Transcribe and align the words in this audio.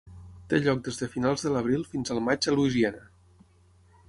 Té 0.53 0.59
lloc 0.61 0.79
des 0.87 0.97
de 1.01 1.09
finals 1.15 1.45
de 1.49 1.53
l'abril 1.57 1.85
fins 1.93 2.15
al 2.17 2.25
maig 2.31 2.49
a 2.49 2.55
Louisiana. 2.57 3.05